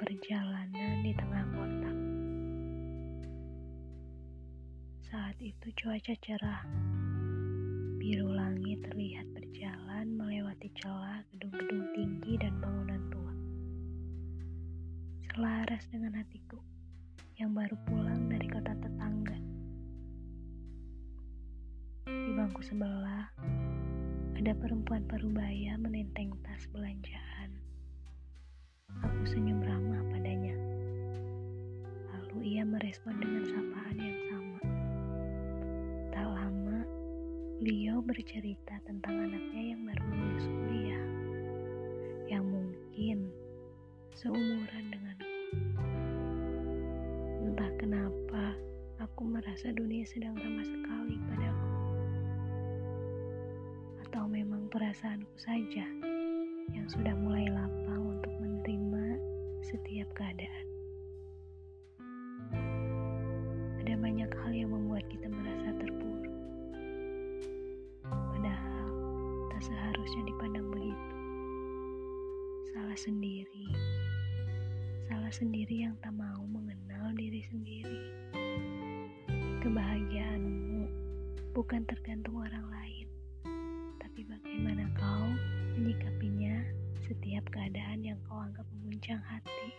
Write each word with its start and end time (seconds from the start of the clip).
perjalanan 0.00 1.04
di 1.04 1.12
tengah 1.12 1.44
kota. 1.52 1.92
Saat 5.12 5.36
itu 5.44 5.68
cuaca 5.76 6.14
cerah. 6.24 6.64
Biru 8.00 8.32
langit 8.32 8.80
terlihat 8.80 9.28
berjalan 9.36 10.16
melewati 10.16 10.72
celah 10.80 11.20
gedung-gedung 11.36 11.84
tinggi 11.92 12.32
dan 12.40 12.56
bangunan 12.64 13.02
tua. 13.12 13.34
Selaras 15.28 15.84
dengan 15.92 16.16
hatiku 16.16 16.56
yang 17.36 17.52
baru 17.52 17.76
pulang 17.84 18.24
dari 18.32 18.48
kota 18.48 18.72
tetangga. 18.80 19.36
Di 22.08 22.32
bangku 22.32 22.64
sebelah, 22.64 23.28
ada 24.32 24.52
perempuan 24.56 25.04
parubaya 25.04 25.76
menenteng 25.76 26.32
tas 26.40 26.64
belanjaan. 26.72 27.60
Aku 29.00 29.24
senyum 29.24 29.62
ramah 29.64 29.89
merespon 32.90 33.22
dengan 33.22 33.46
sapaan 33.46 33.96
yang 34.02 34.18
sama. 34.26 34.60
Tak 36.10 36.26
lama, 36.26 36.82
beliau 37.62 38.02
bercerita 38.02 38.82
tentang 38.82 39.30
anaknya 39.30 39.62
yang 39.62 39.86
baru 39.86 40.06
lulus 40.10 40.46
kuliah. 40.50 41.06
Yang 42.26 42.44
mungkin 42.50 43.18
seumuran 44.18 44.84
denganku. 44.90 45.30
Entah 47.46 47.70
kenapa, 47.78 48.58
aku 48.98 49.22
merasa 49.22 49.70
dunia 49.70 50.02
sedang 50.10 50.34
ramah 50.34 50.66
sekali 50.66 51.14
padaku 51.30 51.70
atau 54.02 54.26
memang 54.26 54.66
perasaanku 54.66 55.38
saja 55.38 55.86
yang 56.74 56.90
sudah 56.90 57.14
mulai 57.14 57.46
lapang 57.54 58.18
banyak 64.10 64.32
hal 64.42 64.50
yang 64.50 64.74
membuat 64.74 65.06
kita 65.06 65.30
merasa 65.30 65.70
terpuruk. 65.78 66.34
Padahal 68.10 68.90
tak 69.54 69.62
seharusnya 69.62 70.22
dipandang 70.26 70.66
begitu. 70.66 71.14
Salah 72.74 72.98
sendiri. 72.98 73.70
Salah 75.06 75.30
sendiri 75.30 75.86
yang 75.86 75.94
tak 76.02 76.10
mau 76.18 76.42
mengenal 76.42 77.14
diri 77.14 77.38
sendiri. 77.54 78.02
Kebahagiaanmu 79.62 80.90
bukan 81.54 81.86
tergantung 81.86 82.42
orang 82.42 82.66
lain 82.66 83.06
tapi 84.02 84.26
bagaimana 84.26 84.90
kau 84.98 85.30
menyikapinya 85.78 86.66
setiap 87.06 87.46
keadaan 87.54 88.02
yang 88.02 88.18
kau 88.26 88.42
anggap 88.42 88.66
menguncang 88.74 89.22
hati. 89.22 89.70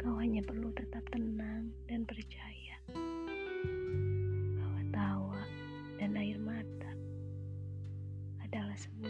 Kau 0.00 0.16
hanya 0.16 0.40
perlu 0.40 0.72
tetap 0.72 1.04
tenang 1.12 1.59
guys. 9.02 9.09